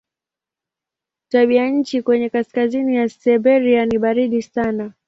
[1.29, 4.93] Tabianchi kwenye kaskazini ya Siberia ni baridi sana.